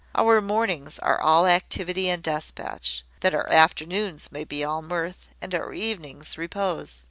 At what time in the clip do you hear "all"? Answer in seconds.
1.21-1.45, 4.63-4.81